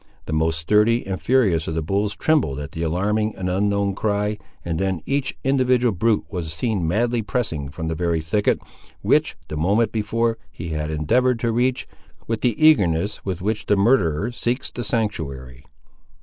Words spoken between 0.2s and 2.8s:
The most sturdy and furious of the bulls trembled at